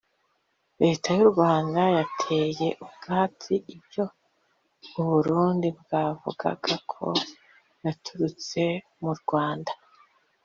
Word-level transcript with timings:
Leta 0.81 1.09
y’u 1.17 1.27
Rwanda 1.33 1.81
yateye 1.97 2.67
utwatsi 2.85 3.53
ibyo 3.75 4.03
u 4.99 5.01
Burundi 5.09 5.67
bwavugaga 5.79 6.75
ko 6.91 7.05
yaturutse 7.83 8.61
mu 9.03 9.11
Rwanda 9.21 9.71